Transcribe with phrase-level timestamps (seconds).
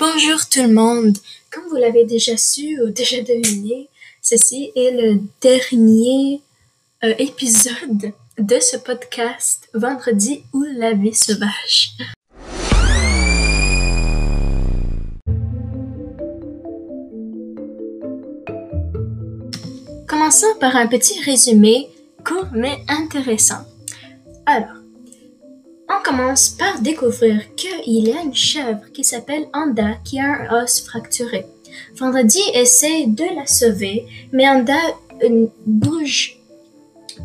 [0.00, 1.18] Bonjour tout le monde.
[1.52, 3.90] Comme vous l'avez déjà su ou déjà deviné,
[4.22, 6.40] ceci est le dernier
[7.04, 11.98] euh, épisode de ce podcast Vendredi ou la vie sauvage.
[20.08, 21.90] Commençons par un petit résumé
[22.24, 23.66] court mais intéressant.
[24.46, 24.79] Alors,
[26.00, 30.62] on commence par découvrir qu'il y a une chèvre qui s'appelle Anda qui a un
[30.62, 31.46] os fracturé.
[31.96, 34.78] Vendredi essaie de la sauver, mais Anda
[35.22, 36.38] euh, bouge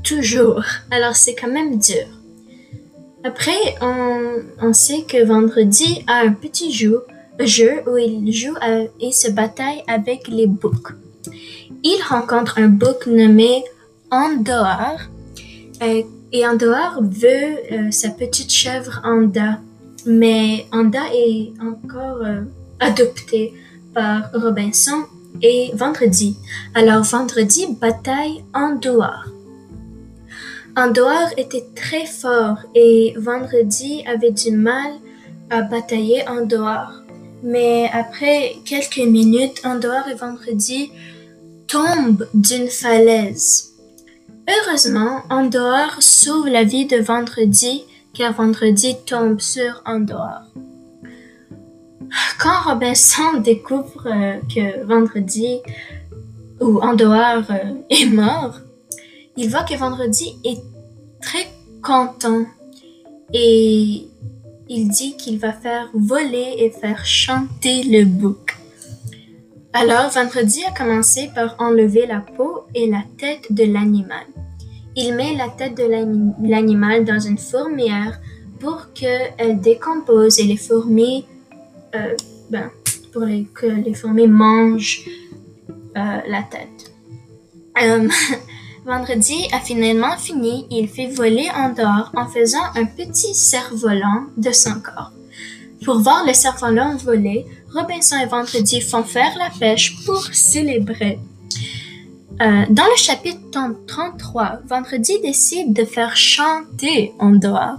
[0.04, 2.08] toujours, alors c'est quand même dur.
[3.24, 7.06] Après, on, sait que Vendredi a un petit jeu,
[7.88, 8.56] où il joue
[9.00, 10.94] et se bataille avec les boucs.
[11.84, 13.64] Il rencontre un bouc nommé
[14.12, 15.00] Andor,
[15.82, 16.04] euh,
[16.36, 19.60] et Andor veut euh, sa petite chèvre Anda,
[20.06, 22.42] mais Anda est encore euh,
[22.82, 23.54] adoptée
[23.94, 25.06] par Robinson
[25.42, 26.36] et Vendredi.
[26.74, 29.28] Alors Vendredi bataille Andor.
[30.76, 34.92] Andor était très fort et Vendredi avait du mal
[35.50, 36.92] à batailler Andor.
[37.44, 40.92] Mais après quelques minutes, Andor et Vendredi
[41.68, 43.75] tombent d'une falaise.
[44.48, 50.44] Heureusement, Andorre sauve la vie de Vendredi car Vendredi tombe sur Andorre.
[52.40, 55.60] Quand Robinson découvre euh, que Vendredi
[56.62, 58.60] ou Andorre euh, est mort,
[59.36, 60.62] il voit que Vendredi est
[61.22, 61.48] très
[61.82, 62.46] content
[63.34, 64.08] et
[64.70, 68.56] il dit qu'il va faire voler et faire chanter le bouc.
[69.78, 74.26] Alors, Vendredi a commencé par enlever la peau et la tête de l'animal.
[74.96, 75.84] Il met la tête de
[76.48, 78.22] l'animal dans une fourmière
[78.62, 81.26] pour qu'elle décompose et les fourmis,
[81.94, 82.16] euh,
[82.50, 82.72] ben,
[83.12, 85.02] pour que les fourmis mangent
[85.70, 86.94] euh, la tête.
[87.84, 88.08] Euh,
[88.86, 90.68] vendredi a finalement fini.
[90.72, 95.12] Il fait voler en dehors en faisant un petit cerf-volant de son corps.
[95.86, 101.20] Pour voir le cerf-volant voler, Robinson et Vendredi font faire la pêche pour célébrer.
[102.42, 107.78] Euh, dans le chapitre 33, Vendredi décide de faire chanter en dehors.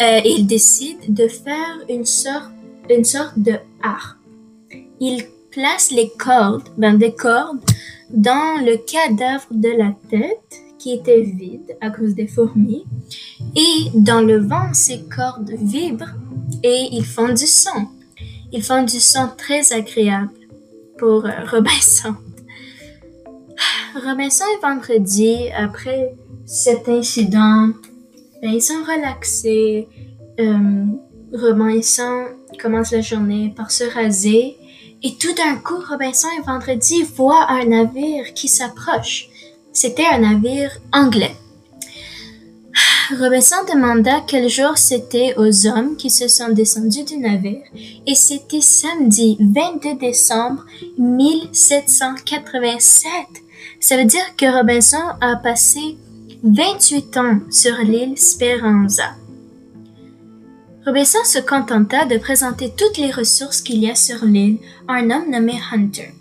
[0.00, 2.52] Euh, il décide de faire une sorte,
[2.88, 4.18] une sorte de harpe.
[5.00, 7.58] Il place les cordes, ben des cordes,
[8.10, 12.84] dans le cadavre de la tête qui était vide à cause des fourmis.
[13.56, 16.14] Et dans le vent, ces cordes vibrent
[16.62, 17.88] et ils font du son.
[18.52, 20.32] Ils font du son très agréable
[20.98, 22.14] pour euh, Robinson.
[24.04, 26.14] Robinson et Vendredi, après
[26.46, 27.68] cet incident,
[28.40, 29.88] ben, ils sont relaxés.
[30.40, 30.84] Euh,
[31.32, 32.26] Robinson
[32.60, 34.56] commence la journée par se raser.
[35.02, 39.28] Et tout d'un coup, Robinson et Vendredi voient un navire qui s'approche.
[39.80, 41.36] C'était un navire anglais.
[43.16, 47.62] Robinson demanda quel jour c'était aux hommes qui se sont descendus du navire
[48.04, 50.66] et c'était samedi 22 décembre
[50.98, 53.12] 1787.
[53.78, 55.96] Ça veut dire que Robinson a passé
[56.42, 59.14] 28 ans sur l'île Speranza.
[60.84, 65.12] Robinson se contenta de présenter toutes les ressources qu'il y a sur l'île à un
[65.12, 66.14] homme nommé Hunter.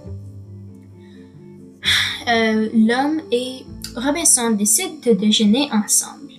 [2.28, 3.66] Euh, l'homme et
[3.96, 6.34] Robinson décident de déjeuner ensemble.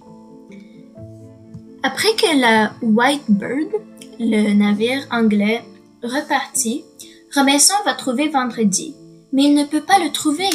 [1.82, 3.71] Après que la White Bird,
[4.19, 5.65] le navire anglais,
[6.03, 6.84] repartit,
[7.34, 8.94] Robinson va trouver Vendredi,
[9.32, 10.49] mais il ne peut pas le trouver.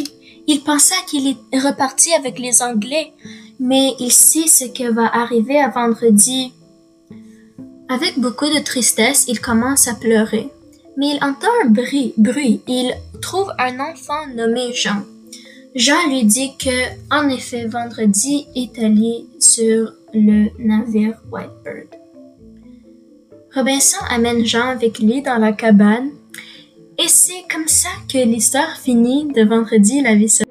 [0.45, 3.13] Il pensa qu'il est reparti avec les Anglais,
[3.59, 6.53] mais il sait ce qui va arriver à Vendredi.
[7.89, 10.49] Avec beaucoup de tristesse, il commence à pleurer.
[10.97, 12.61] Mais il entend un bruit, bruit.
[12.67, 15.01] Il trouve un enfant nommé Jean.
[15.75, 16.69] Jean lui dit que,
[17.09, 21.87] en effet, Vendredi est allé sur le navire Whitebird.
[23.55, 26.11] Robinson amène Jean avec lui dans la cabane
[26.99, 30.43] et c'est comme ça que l'histoire finit de vendredi la vie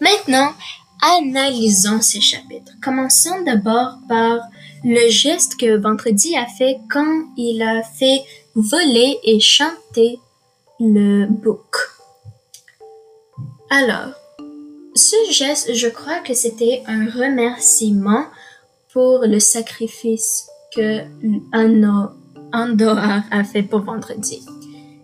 [0.00, 0.52] Maintenant,
[1.00, 2.72] analysons ces chapitres.
[2.82, 4.40] Commençons d'abord par
[4.84, 8.22] le geste que Vendredi a fait quand il a fait
[8.54, 10.18] voler et chanter
[10.80, 11.76] le bouc.
[13.70, 14.12] Alors,
[14.94, 18.26] ce geste, je crois que c'était un remerciement
[18.92, 20.46] pour le sacrifice
[20.76, 21.00] que
[22.52, 24.44] Andorra a fait pour vendredi.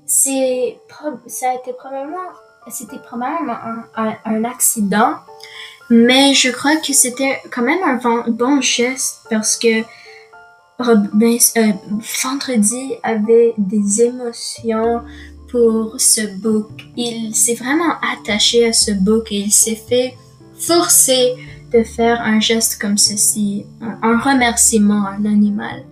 [0.07, 0.79] C'est,
[1.27, 2.29] ça a été probablement,
[2.71, 3.57] c'était probablement
[3.95, 5.15] un, accident,
[5.90, 9.82] Mais je crois que c'était quand même un bon geste parce que
[10.79, 11.73] Robin, euh,
[12.23, 15.02] Vendredi avait des émotions
[15.50, 16.70] pour ce book.
[16.96, 20.14] Il s'est vraiment attaché à ce book et il s'est fait
[20.58, 21.35] forcer
[21.73, 25.85] de faire un geste comme ceci, un remerciement à un animal.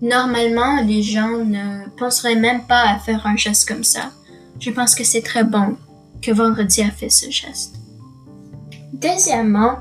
[0.00, 4.12] Normalement, les gens ne penseraient même pas à faire un geste comme ça.
[4.58, 5.76] Je pense que c'est très bon
[6.22, 7.79] que Vendredi a fait ce geste.
[8.92, 9.78] Deuxièmement,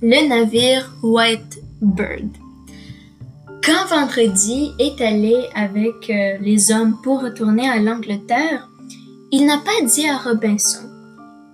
[0.00, 2.28] le navire White Bird.
[3.64, 8.68] Quand Vendredi est allé avec euh, les hommes pour retourner à l'Angleterre,
[9.32, 10.84] il n'a pas dit à Robinson.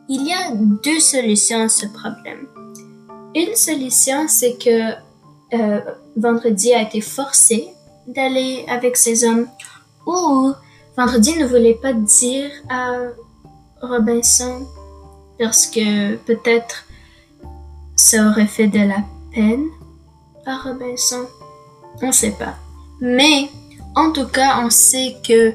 [0.09, 0.51] Il y a
[0.83, 2.49] deux solutions à ce problème.
[3.35, 4.93] Une solution, c'est que
[5.55, 5.81] euh,
[6.17, 7.69] Vendredi a été forcé
[8.09, 9.47] d'aller avec ses hommes
[10.07, 10.53] ou
[10.97, 12.99] Vendredi ne voulait pas dire à
[13.81, 14.67] Robinson
[15.39, 16.85] parce que peut-être
[18.01, 19.05] ça aurait fait de la
[19.35, 19.67] peine
[20.47, 21.27] à Robinson.
[22.01, 22.55] On ne sait pas.
[23.01, 23.51] Mais
[23.95, 25.53] en tout cas, on sait que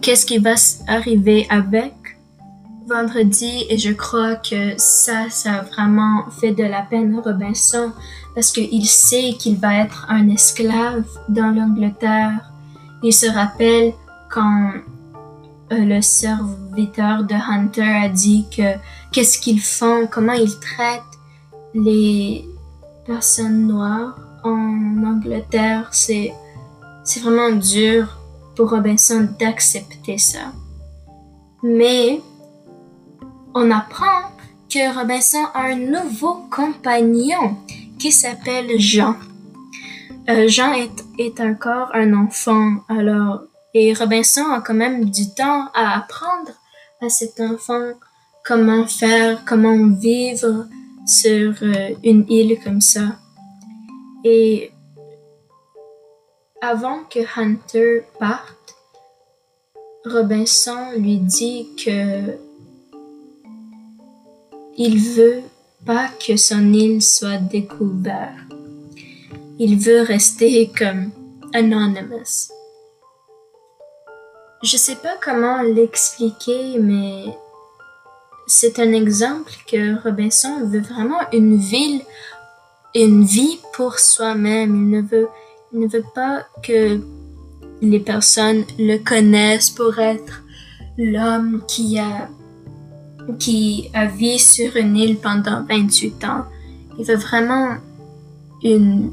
[0.00, 0.54] qu'est-ce qui va
[0.86, 1.92] arriver avec
[2.88, 7.90] vendredi et je crois que ça, ça a vraiment fait de la peine à Robinson
[8.34, 12.52] parce qu'il sait qu'il va être un esclave dans l'Angleterre.
[13.02, 13.92] Il se rappelle
[14.30, 14.70] quand
[15.72, 18.74] euh, le serviteur de Hunter a dit que
[19.10, 21.02] qu'est-ce qu'ils font, comment ils traitent
[21.74, 22.44] les
[23.06, 25.88] personnes noires en Angleterre.
[25.92, 26.32] C'est,
[27.20, 28.18] vraiment dur
[28.56, 30.52] pour Robinson d'accepter ça.
[31.62, 32.20] Mais
[33.54, 34.30] on apprend
[34.70, 37.56] que Robinson a un nouveau compagnon
[37.98, 39.16] qui s'appelle Jean.
[40.28, 43.42] Euh, Jean est, est encore un enfant, alors,
[43.74, 46.52] et Robinson a quand même du temps à apprendre
[47.00, 47.92] à cet enfant
[48.44, 50.66] comment faire, comment vivre
[51.06, 53.18] sur euh, une île comme ça.
[54.24, 54.70] Et
[56.60, 58.76] avant que Hunter parte,
[60.04, 62.36] Robinson lui dit que
[64.76, 65.42] il veut
[65.84, 68.32] pas que son île soit découverte.
[69.58, 71.10] Il veut rester comme
[71.52, 72.50] anonymous.
[74.62, 77.24] Je sais pas comment l'expliquer, mais
[78.52, 82.02] c'est un exemple que Robinson veut vraiment une ville,
[82.94, 84.76] une vie pour soi-même.
[84.76, 85.28] Il ne veut,
[85.72, 87.00] il ne veut pas que
[87.80, 90.42] les personnes le connaissent pour être
[90.98, 92.28] l'homme qui a
[93.38, 96.44] qui a vécu sur une île pendant 28 ans.
[96.98, 97.76] Il veut vraiment
[98.62, 99.12] une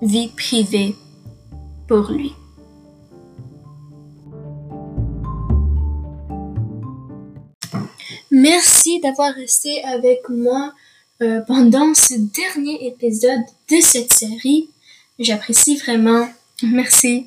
[0.00, 0.96] vie privée
[1.86, 2.32] pour lui.
[8.48, 10.72] Merci d'avoir resté avec moi
[11.20, 14.70] euh, pendant ce dernier épisode de cette série.
[15.18, 16.26] J'apprécie vraiment.
[16.62, 17.26] Merci.